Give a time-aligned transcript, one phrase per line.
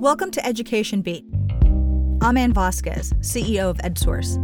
[0.00, 1.26] Welcome to Education Beat.
[2.22, 4.38] I'm Ann Vasquez, CEO of EdSource.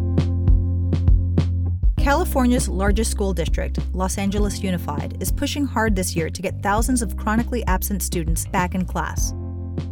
[1.97, 7.01] California's largest school district, Los Angeles Unified, is pushing hard this year to get thousands
[7.01, 9.33] of chronically absent students back in class.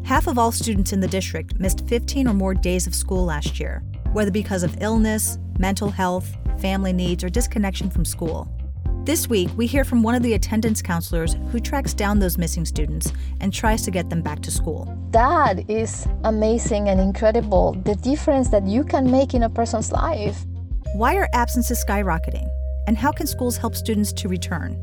[0.05, 3.59] Half of all students in the district missed 15 or more days of school last
[3.59, 8.55] year, whether because of illness, mental health, family needs, or disconnection from school.
[9.05, 12.65] This week, we hear from one of the attendance counselors who tracks down those missing
[12.65, 14.97] students and tries to get them back to school.
[15.11, 20.47] That is amazing and incredible, the difference that you can make in a person's life.
[20.95, 22.49] Why are absences skyrocketing?
[22.87, 24.81] And how can schools help students to return?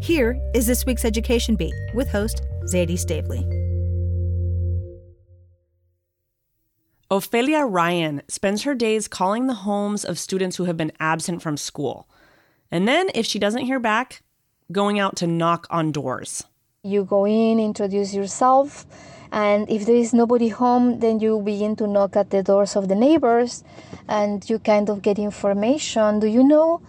[0.00, 3.44] Here is this week's Education Beat with host Zaidee Stavely.
[7.10, 11.58] Ophelia Ryan spends her days calling the homes of students who have been absent from
[11.58, 12.08] school.
[12.70, 14.22] And then, if she doesn't hear back,
[14.70, 16.44] going out to knock on doors.
[16.82, 18.86] You go in, introduce yourself,
[19.32, 22.88] and if there is nobody home, then you begin to knock at the doors of
[22.88, 23.62] the neighbors
[24.08, 26.18] and you kind of get information.
[26.18, 26.80] Do you know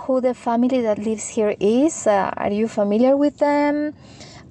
[0.00, 2.06] who the family that lives here is?
[2.06, 3.94] Uh, are you familiar with them?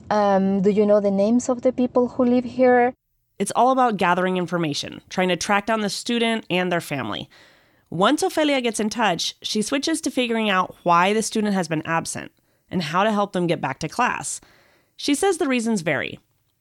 [0.10, 2.94] Um, do you know the names of the people who live here?
[3.38, 7.30] It's all about gathering information, trying to track down the student and their family.
[7.96, 11.82] Once Ophelia gets in touch, she switches to figuring out why the student has been
[11.86, 12.30] absent
[12.70, 14.42] and how to help them get back to class.
[14.98, 16.20] She says the reasons vary.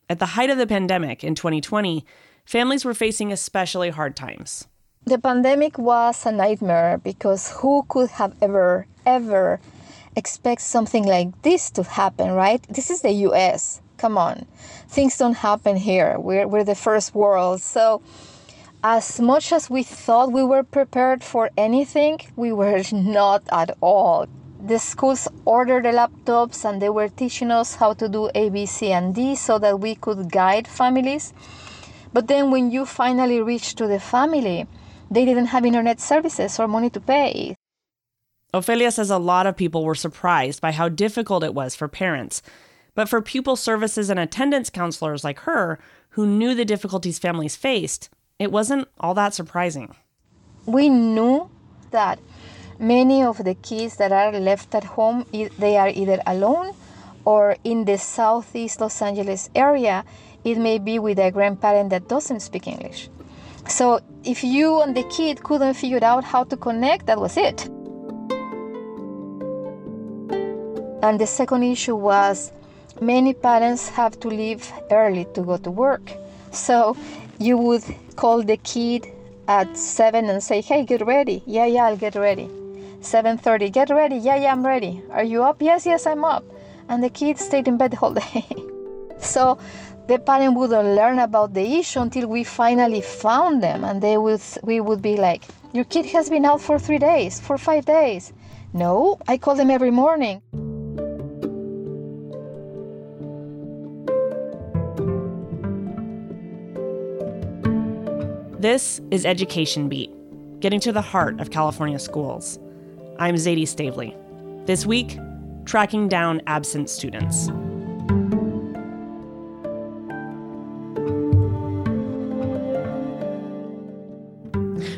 [0.08, 2.06] At the height of the pandemic in 2020,
[2.44, 4.68] families were facing especially hard times.
[5.06, 9.58] The pandemic was a nightmare because who could have ever, ever
[10.14, 12.62] expect something like this to happen, right?
[12.68, 13.80] This is the US.
[13.96, 14.46] Come on.
[14.86, 16.16] Things don't happen here.
[16.16, 17.60] We're, we're the first world.
[17.60, 18.02] So,
[18.84, 24.26] as much as we thought we were prepared for anything, we were not at all.
[24.62, 28.66] The schools ordered the laptops and they were teaching us how to do A, B,
[28.66, 31.32] C, and D so that we could guide families.
[32.12, 34.66] But then when you finally reach to the family,
[35.10, 37.56] they didn't have internet services or money to pay.
[38.52, 42.42] Ophelia says a lot of people were surprised by how difficult it was for parents.
[42.94, 45.78] But for pupil services and attendance counselors like her,
[46.10, 49.94] who knew the difficulties families faced, it wasn't all that surprising.
[50.66, 51.50] We knew
[51.90, 52.18] that
[52.78, 56.74] many of the kids that are left at home they are either alone
[57.24, 60.04] or in the southeast Los Angeles area
[60.42, 63.08] it may be with a grandparent that doesn't speak English.
[63.68, 67.66] So if you and the kid couldn't figure out how to connect, that was it.
[71.02, 72.52] And the second issue was
[73.00, 76.12] many parents have to leave early to go to work.
[76.50, 76.96] So
[77.38, 77.84] you would
[78.16, 79.06] call the kid
[79.48, 82.48] at 7 and say, "Hey, get ready." "Yeah, yeah, I'll get ready."
[83.00, 86.44] 7:30, "Get ready." "Yeah, yeah, I'm ready." "Are you up?" "Yes, yes, I'm up."
[86.88, 88.44] And the kid stayed in bed the whole day.
[89.18, 89.58] so
[90.06, 94.42] the parent wouldn't learn about the issue until we finally found them and they would
[94.62, 95.42] we would be like,
[95.72, 98.32] "Your kid has been out for 3 days, for 5 days."
[98.72, 100.42] "No, I call them every morning."
[108.64, 110.10] This is Education Beat,
[110.60, 112.58] getting to the heart of California schools.
[113.18, 114.16] I'm Zaidee Stavely.
[114.64, 115.18] This week,
[115.66, 117.48] tracking down absent students.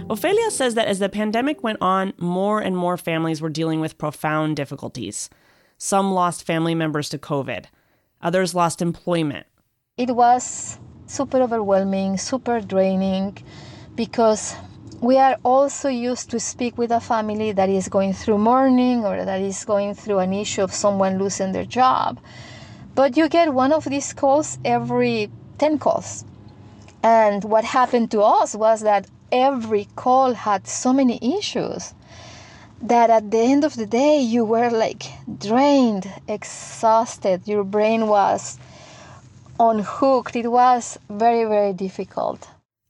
[0.09, 3.99] Ophelia says that as the pandemic went on, more and more families were dealing with
[3.99, 5.29] profound difficulties.
[5.77, 7.65] Some lost family members to COVID,
[8.23, 9.49] others lost employment.
[9.97, 13.39] It was super overwhelming, super draining,
[13.95, 14.55] because
[15.01, 19.25] we are also used to speak with a family that is going through mourning or
[19.25, 22.19] that is going through an issue of someone losing their job.
[22.95, 26.25] But you get one of these calls every 10 calls.
[27.03, 31.95] And what happened to us was that every call had so many issues
[32.83, 35.05] that at the end of the day you were like
[35.39, 38.59] drained, exhausted, your brain was
[39.59, 40.37] unhooked.
[40.37, 42.49] It was very, very difficult.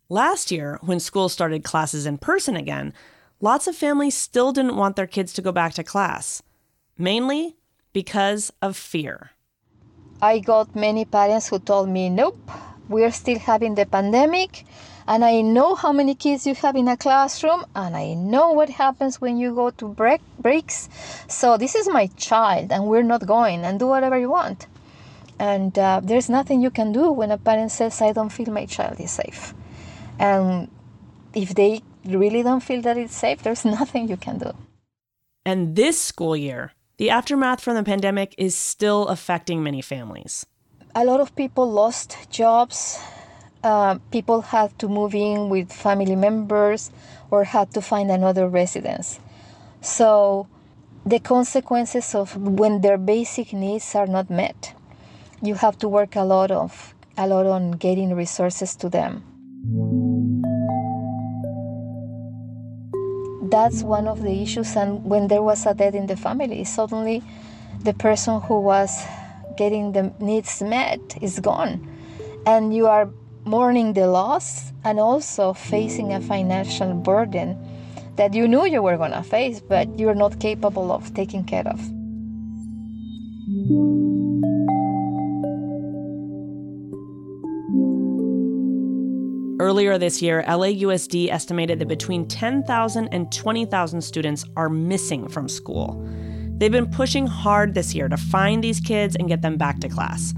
[0.08, 2.92] Last year, when school started classes in person again,
[3.40, 6.42] lots of families still didn't want their kids to go back to class,
[6.96, 7.56] mainly
[7.92, 9.30] because of fear.
[10.22, 12.38] I got many parents who told me, nope,
[12.88, 14.64] we're still having the pandemic,
[15.08, 18.70] and I know how many kids you have in a classroom, and I know what
[18.70, 20.88] happens when you go to break breaks.
[21.28, 24.66] So this is my child, and we're not going, and do whatever you want.
[25.38, 28.66] And uh, there's nothing you can do when a parent says, I don't feel my
[28.66, 29.54] child is safe.
[30.18, 30.70] And
[31.34, 34.52] if they really don't feel that it's safe, there's nothing you can do.
[35.44, 40.46] And this school year, the aftermath from the pandemic is still affecting many families.
[40.94, 42.98] A lot of people lost jobs.
[43.66, 46.90] uh, people had to move in with family members
[47.30, 49.18] or had to find another residence.
[49.80, 50.46] So
[51.04, 54.74] the consequences of when their basic needs are not met,
[55.42, 59.22] you have to work a lot of a lot on getting resources to them.
[63.50, 67.22] That's one of the issues and when there was a death in the family, suddenly
[67.80, 69.02] the person who was
[69.56, 71.88] getting the needs met is gone
[72.46, 73.08] and you are
[73.44, 77.56] mourning the loss and also facing a financial burden
[78.16, 81.66] that you knew you were going to face, but you're not capable of taking care
[81.66, 81.80] of.
[89.58, 96.06] Earlier this year, LAUSD estimated that between 10,000 and 20,000 students are missing from school.
[96.58, 99.88] They've been pushing hard this year to find these kids and get them back to
[99.88, 100.34] class.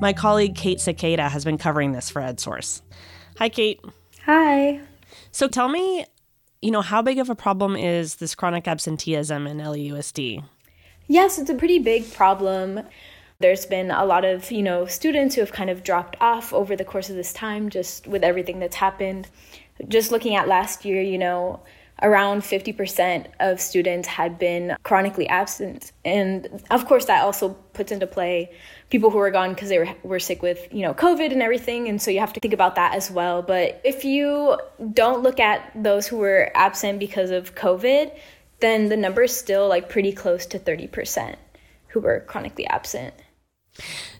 [0.00, 2.80] My colleague Kate Sequeira has been covering this for EdSource.
[3.36, 3.80] Hi, Kate.
[4.24, 4.80] Hi.
[5.32, 6.06] So tell me,
[6.62, 10.42] you know, how big of a problem is this chronic absenteeism in LAUSD?
[11.08, 12.80] Yes, it's a pretty big problem.
[13.42, 16.76] There's been a lot of, you know, students who have kind of dropped off over
[16.76, 19.28] the course of this time just with everything that's happened.
[19.88, 21.60] Just looking at last year, you know,
[22.02, 25.92] around 50% of students had been chronically absent.
[26.04, 28.50] And of course, that also puts into play
[28.90, 31.88] people who were gone because they were, were sick with, you know, COVID and everything.
[31.88, 33.42] And so you have to think about that as well.
[33.42, 34.58] But if you
[34.92, 38.16] don't look at those who were absent because of COVID,
[38.60, 41.36] then the number is still like pretty close to 30%
[41.88, 43.14] who were chronically absent.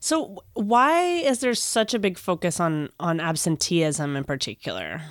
[0.00, 5.02] So why is there such a big focus on on absenteeism in particular?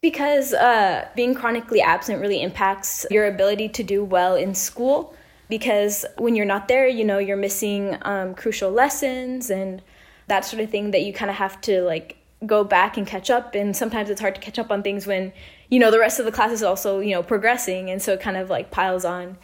[0.00, 5.14] Because uh, being chronically absent really impacts your ability to do well in school.
[5.48, 9.82] Because when you're not there, you know, you're missing um, crucial lessons and
[10.26, 13.30] that sort of thing that you kind of have to like go back and catch
[13.30, 13.54] up.
[13.54, 15.32] And sometimes it's hard to catch up on things when,
[15.70, 17.90] you know, the rest of the class is also, you know, progressing.
[17.90, 19.38] And so it kind of like piles on.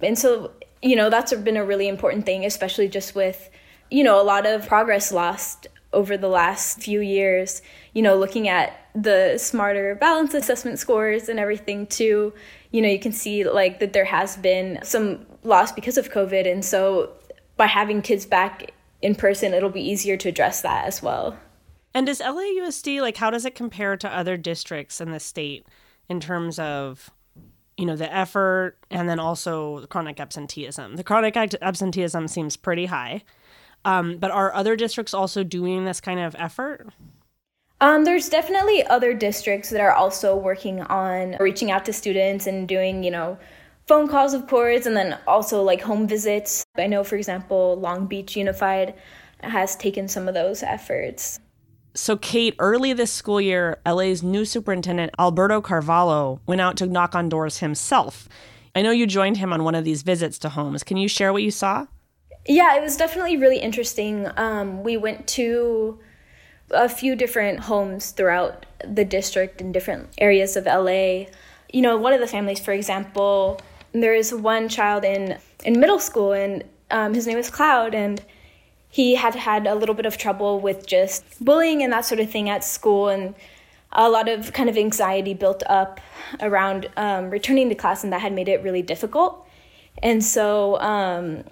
[0.00, 0.52] And so,
[0.82, 3.50] you know, that's been a really important thing, especially just with,
[3.90, 7.62] you know, a lot of progress lost over the last few years,
[7.94, 12.32] you know, looking at the smarter balance assessment scores and everything too,
[12.70, 16.50] you know, you can see like that there has been some loss because of COVID.
[16.50, 17.10] And so
[17.56, 18.72] by having kids back
[19.02, 21.36] in person, it'll be easier to address that as well.
[21.92, 25.66] And does LAUSD, like, how does it compare to other districts in the state
[26.08, 27.10] in terms of,
[27.76, 30.94] you know, the effort and then also chronic absenteeism?
[30.94, 33.24] The chronic absenteeism seems pretty high.
[33.84, 36.88] Um, but are other districts also doing this kind of effort?
[37.80, 42.68] Um, there's definitely other districts that are also working on reaching out to students and
[42.68, 43.38] doing, you know,
[43.86, 46.62] phone calls, of course, and then also like home visits.
[46.76, 48.94] I know, for example, Long Beach Unified
[49.42, 51.40] has taken some of those efforts.
[51.94, 57.14] So, Kate, early this school year, LA's new superintendent, Alberto Carvalho, went out to knock
[57.14, 58.28] on doors himself.
[58.76, 60.84] I know you joined him on one of these visits to homes.
[60.84, 61.86] Can you share what you saw?
[62.46, 64.26] Yeah, it was definitely really interesting.
[64.36, 65.98] Um, we went to
[66.70, 71.26] a few different homes throughout the district in different areas of LA.
[71.72, 73.60] You know, one of the families, for example,
[73.92, 78.22] there is one child in in middle school, and um, his name is Cloud, and
[78.88, 82.30] he had had a little bit of trouble with just bullying and that sort of
[82.30, 83.34] thing at school, and
[83.92, 86.00] a lot of kind of anxiety built up
[86.40, 89.46] around um, returning to class, and that had made it really difficult.
[90.02, 91.44] And so um,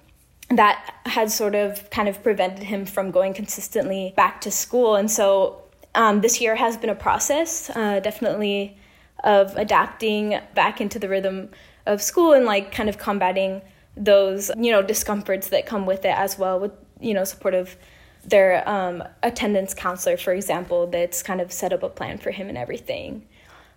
[0.50, 4.96] that had sort of kind of prevented him from going consistently back to school.
[4.96, 5.62] And so
[5.94, 8.76] um, this year has been a process, uh, definitely,
[9.24, 11.50] of adapting back into the rhythm
[11.86, 13.60] of school and like kind of combating
[13.96, 17.76] those, you know, discomforts that come with it as well, with, you know, support of
[18.24, 22.48] their um, attendance counselor, for example, that's kind of set up a plan for him
[22.48, 23.26] and everything.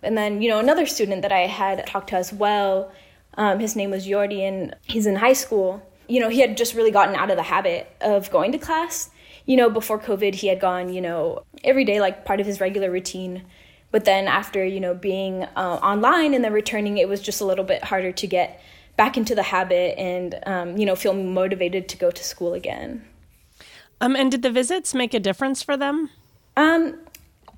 [0.02, 2.92] And then, you know, another student that I had talked to as well,
[3.34, 6.74] um, his name was Jordi, and he's in high school you know, he had just
[6.74, 9.10] really gotten out of the habit of going to class.
[9.46, 12.60] You know, before COVID, he had gone, you know, every day, like part of his
[12.60, 13.44] regular routine.
[13.90, 17.44] But then after, you know, being uh, online and then returning, it was just a
[17.44, 18.62] little bit harder to get
[18.96, 23.04] back into the habit and, um, you know, feel motivated to go to school again.
[24.00, 26.10] Um, and did the visits make a difference for them?
[26.56, 26.98] Um,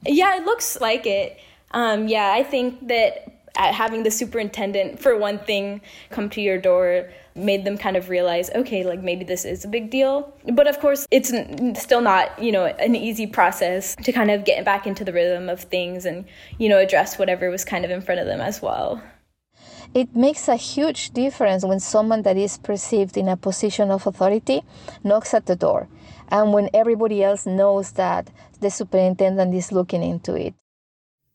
[0.07, 1.39] yeah, it looks like it.
[1.71, 7.11] Um, yeah, I think that having the superintendent, for one thing, come to your door
[7.35, 10.33] made them kind of realize, okay, like maybe this is a big deal.
[10.53, 11.33] But of course, it's
[11.81, 15.49] still not, you know, an easy process to kind of get back into the rhythm
[15.49, 16.25] of things and,
[16.59, 19.03] you know, address whatever was kind of in front of them as well.
[19.95, 24.63] It makes a huge difference when someone that is perceived in a position of authority
[25.05, 25.89] knocks at the door
[26.29, 30.55] and when everybody else knows that the superintendent is looking into it.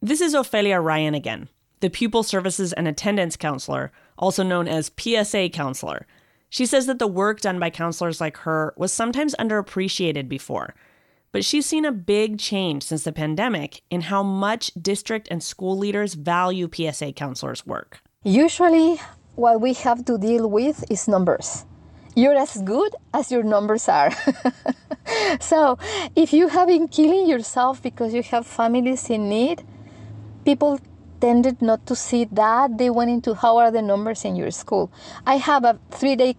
[0.02, 1.48] This is Ophelia Ryan again,
[1.80, 6.06] the pupil services and attendance counselor, also known as PSA counselor.
[6.50, 10.76] She says that the work done by counselors like her was sometimes underappreciated before.
[11.32, 15.78] But she's seen a big change since the pandemic in how much district and school
[15.78, 18.02] leaders value PSA counselors' work.
[18.24, 19.00] Usually,
[19.36, 21.66] what we have to deal with is numbers.
[22.16, 24.12] You're as good as your numbers are.
[25.40, 25.78] so,
[26.16, 29.64] if you have been killing yourself because you have families in need,
[30.44, 30.80] people
[31.20, 32.78] tended not to see that.
[32.78, 34.92] They went into how are the numbers in your school.
[35.26, 36.36] I have a three day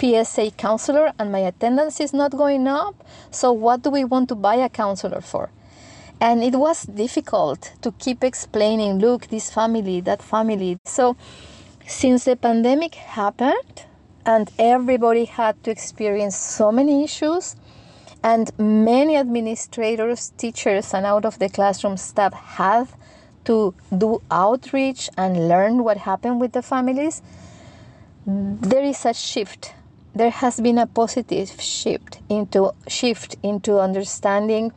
[0.00, 3.04] PSA counselor and my attendance is not going up.
[3.30, 5.50] So, what do we want to buy a counselor for?
[6.20, 10.78] And it was difficult to keep explaining look, this family, that family.
[10.84, 11.16] So,
[11.86, 13.84] since the pandemic happened
[14.24, 17.56] and everybody had to experience so many issues,
[18.22, 22.88] and many administrators, teachers, and out of the classroom staff had
[23.44, 27.22] to do outreach and learn what happened with the families,
[28.26, 29.74] there is a shift.
[30.14, 34.72] There has been a positive shift into shift into understanding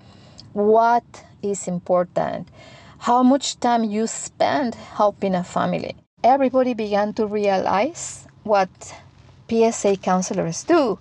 [0.53, 1.03] what
[1.41, 2.47] is important,
[2.99, 5.95] how much time you spend helping a family.
[6.23, 8.69] Everybody began to realize what
[9.49, 10.97] PSA counselors do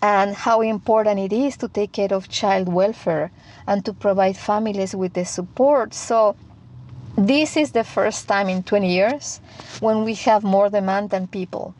[0.00, 3.30] and how important it is to take care of child welfare
[3.66, 5.92] and to provide families with the support.
[5.94, 6.36] So
[7.16, 9.40] this is the first time in 20 years
[9.80, 11.74] when we have more demand than people.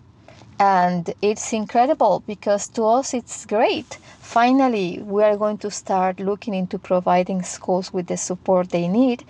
[0.60, 3.98] And it's incredible because to us it's great.
[4.20, 9.24] Finally, we are going to start looking into providing schools with the support they need.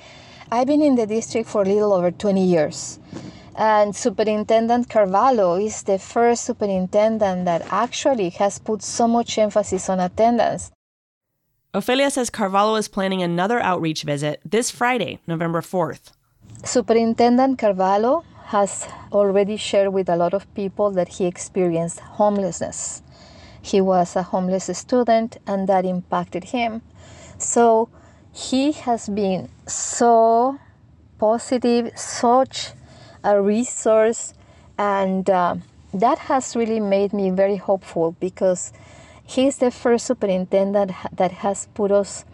[0.52, 2.98] I've been in the district for a little over 20 years.
[3.56, 10.00] And Superintendent Carvalho is the first superintendent that actually has put so much emphasis on
[10.00, 10.73] attendance.
[11.74, 16.12] Ophelia says Carvalho is planning another outreach visit this Friday, November 4th.
[16.62, 23.02] Superintendent Carvalho has already shared with a lot of people that he experienced homelessness.
[23.60, 26.80] He was a homeless student and that impacted him.
[27.38, 27.88] So
[28.32, 30.60] he has been so
[31.18, 32.70] positive, such
[33.24, 34.32] a resource,
[34.78, 35.56] and uh,
[35.92, 38.72] that has really made me very hopeful because
[39.26, 42.24] He's the first superintendent that has put us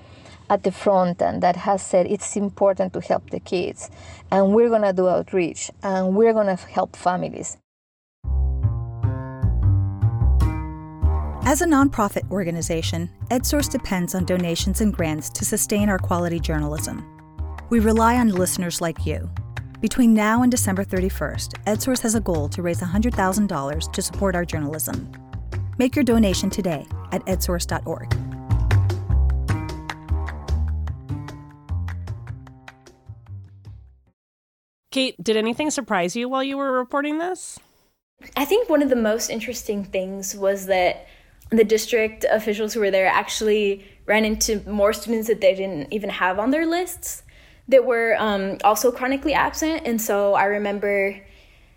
[0.51, 3.89] at the front and that has said it's important to help the kids
[4.33, 7.57] and we're going to do outreach and we're going to help families.
[11.47, 17.05] As a nonprofit organization, EdSource depends on donations and grants to sustain our quality journalism.
[17.71, 19.31] We rely on listeners like you.
[19.81, 24.45] Between now and December 31st, EdSource has a goal to raise $100,000 to support our
[24.45, 25.11] journalism.
[25.81, 28.15] Make your donation today at edsource.org.
[34.91, 37.59] Kate, did anything surprise you while you were reporting this?
[38.37, 41.07] I think one of the most interesting things was that
[41.49, 46.11] the district officials who were there actually ran into more students that they didn't even
[46.11, 47.23] have on their lists
[47.69, 49.87] that were um, also chronically absent.
[49.87, 51.19] And so I remember,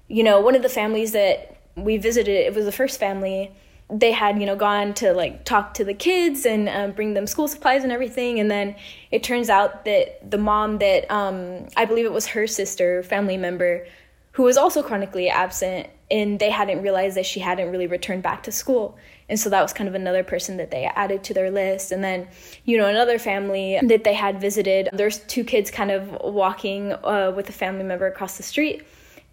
[0.09, 3.49] you know, one of the families that we visited, it was the first family
[3.89, 7.27] they had you know gone to like talk to the kids and um, bring them
[7.27, 8.39] school supplies and everything.
[8.39, 8.75] And then
[9.11, 13.37] it turns out that the mom that um, i believe it was her sister family
[13.37, 13.85] member
[14.33, 18.43] who was also chronically absent and they hadn't realized that she hadn't really returned back
[18.43, 18.97] to school.
[19.29, 21.91] And so that was kind of another person that they added to their list.
[21.91, 22.27] And then
[22.65, 27.31] you know another family that they had visited there's two kids kind of walking uh,
[27.35, 28.83] with a family member across the street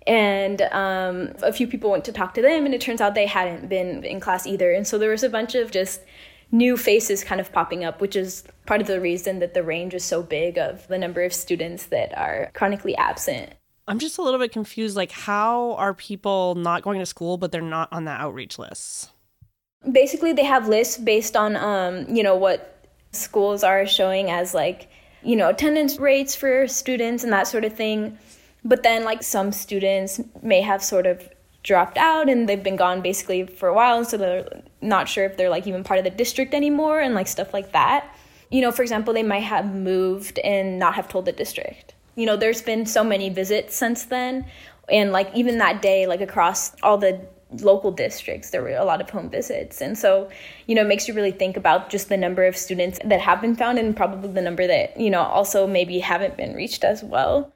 [0.07, 3.27] and um, a few people went to talk to them and it turns out they
[3.27, 4.73] hadn't been in class either.
[4.73, 6.01] And so there was a bunch of just
[6.53, 9.95] new faces kind of popping up which is part of the reason that the range
[9.95, 13.53] is so big of the number of students that are chronically absent.
[13.87, 17.53] I'm just a little bit confused like how are people not going to school but
[17.53, 19.11] they're not on the outreach lists?
[19.91, 24.89] Basically they have lists based on um, you know what schools are showing as like
[25.23, 28.19] you know attendance rates for students and that sort of thing
[28.65, 31.29] but then, like, some students may have sort of
[31.63, 35.25] dropped out and they've been gone basically for a while, and so they're not sure
[35.25, 38.15] if they're like even part of the district anymore and like stuff like that.
[38.51, 41.95] You know, for example, they might have moved and not have told the district.
[42.17, 44.47] You know, there's been so many visits since then,
[44.89, 47.21] and like even that day, like across all the
[47.63, 50.29] local districts there were a lot of home visits and so
[50.69, 53.41] you know it makes you really think about just the number of students that have
[53.41, 57.03] been found and probably the number that you know also maybe haven't been reached as
[57.03, 57.53] well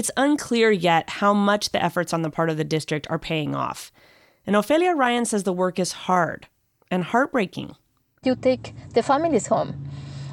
[0.00, 3.54] it's unclear yet how much the efforts on the part of the district are paying
[3.54, 3.92] off.
[4.46, 6.46] And Ophelia Ryan says the work is hard
[6.90, 7.76] and heartbreaking.
[8.24, 9.90] You take the families home.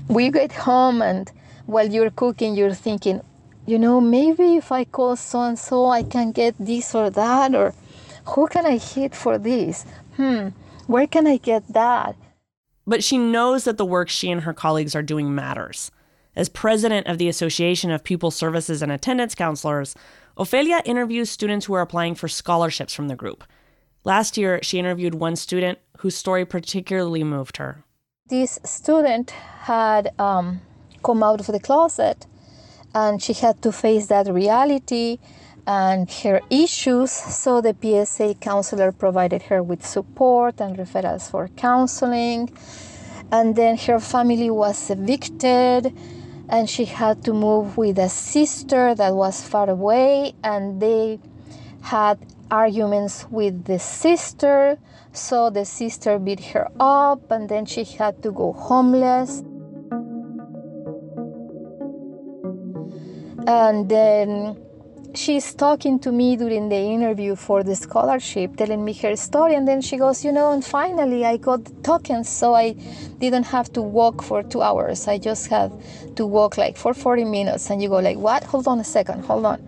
[0.08, 1.30] We get home, and
[1.66, 3.20] while you're cooking, you're thinking,
[3.66, 7.54] you know, maybe if I call so and so, I can get this or that,
[7.54, 7.74] or
[8.28, 9.86] who can I hit for this?
[10.16, 10.56] Hmm,
[10.86, 12.16] where can I get that?
[12.86, 15.92] But she knows that the work she and her colleagues are doing matters.
[16.38, 19.96] As president of the Association of Pupil Services and Attendance Counselors,
[20.38, 23.44] Ophelia interviews students who are applying for scholarships from the group.
[24.04, 27.84] Last year, she interviewed one student whose story particularly moved her.
[28.30, 30.62] This student had um,
[31.04, 32.28] come out of the closet
[32.94, 35.18] and she had to face that reality
[35.66, 37.10] and her issues.
[37.12, 42.56] So the PSA counselor provided her with support and referrals for counseling.
[43.32, 45.98] And then her family was evicted
[46.50, 51.20] and she had to move with a sister that was far away and they
[51.82, 52.18] had
[52.50, 54.78] arguments with the sister.
[55.12, 59.44] So the sister beat her up and then she had to go homeless.
[63.48, 64.67] And then
[65.18, 69.68] she's talking to me during the interview for the scholarship, telling me her story, and
[69.68, 72.74] then she goes, You know, and finally I got the tokens, so I
[73.18, 75.08] didn't have to walk for two hours.
[75.08, 75.72] I just had
[76.16, 77.70] to walk like for 40 minutes.
[77.70, 78.44] And you go, like, what?
[78.44, 79.62] Hold on a second, hold on.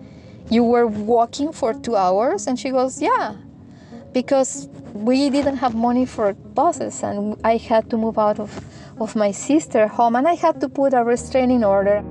[0.49, 2.47] You were walking for two hours?
[2.47, 3.35] And she goes, Yeah.
[4.13, 8.65] Because we didn't have money for buses and I had to move out of,
[8.99, 12.03] of my sister home and I had to put a restraining order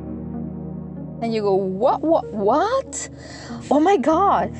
[1.23, 3.09] and you go what what what?
[3.71, 4.53] Oh my god.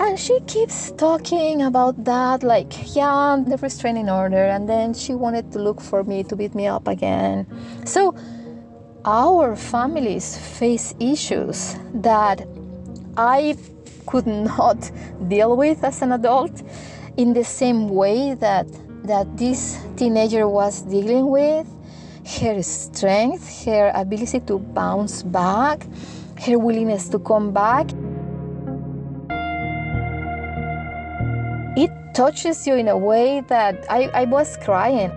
[0.00, 4.44] And she keeps talking about that like yeah the restraining order.
[4.44, 7.46] And then she wanted to look for me to beat me up again.
[7.84, 8.14] So
[9.04, 12.46] our families face issues that
[13.18, 13.54] i
[14.06, 14.90] could not
[15.28, 16.62] deal with as an adult
[17.16, 18.66] in the same way that
[19.04, 21.66] that this teenager was dealing with
[22.26, 25.86] her strength, her ability to bounce back,
[26.40, 27.90] her willingness to come back.
[31.76, 35.10] It touches you in a way that I, I was crying.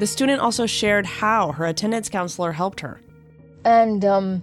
[0.00, 3.00] The student also shared how her attendance counselor helped her.
[3.64, 4.42] And um,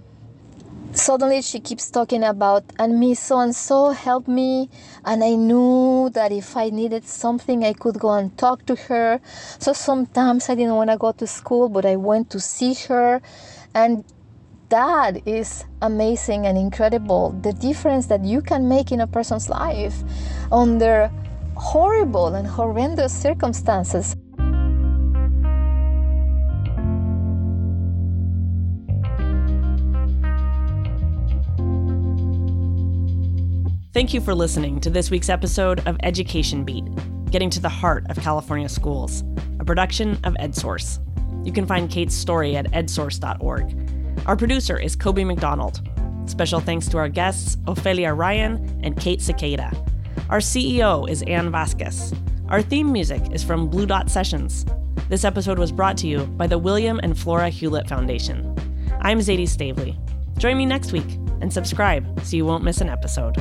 [0.94, 4.70] suddenly she keeps talking about and me so and so helped me.
[5.06, 9.20] And i knew that if i needed something i could go and talk to her.
[9.60, 13.22] So sometimes i didn't want to go to school but i went to see her.
[13.74, 14.04] And
[14.70, 20.04] that is amazing and incredible the difference that you can make in a person's life
[20.52, 21.10] under
[21.56, 24.17] horrible and horrendous circumstances
[33.98, 36.86] Thank you for listening to this week's episode of Education Beat,
[37.32, 39.24] getting to the heart of California schools,
[39.60, 41.00] a production of EdSource.
[41.44, 44.24] You can find Kate's story at edsource.org.
[44.28, 45.82] Our producer is Coby McDonald.
[46.30, 49.76] Special thanks to our guests, Ofelia Ryan and Kate Sequeira.
[50.30, 52.14] Our CEO is Ann Vasquez.
[52.50, 54.64] Our theme music is from Blue Dot Sessions.
[55.10, 58.56] This episode was brought to you by the William and Flora Hewlett Foundation.
[59.02, 59.98] I'm Zaidee Stavely.
[60.38, 63.36] Join me next week and subscribe so you won't miss an episode.